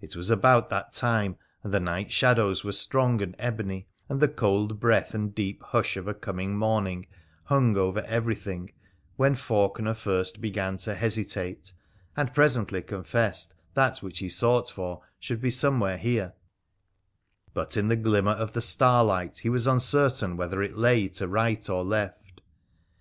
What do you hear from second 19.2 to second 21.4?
he was uncertain whether it lay to